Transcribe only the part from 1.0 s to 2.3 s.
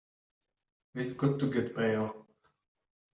got to get bail.